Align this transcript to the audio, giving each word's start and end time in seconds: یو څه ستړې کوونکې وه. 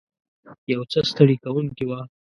یو 0.73 0.81
څه 0.91 0.99
ستړې 1.09 1.35
کوونکې 1.43 1.85
وه. 1.89 1.99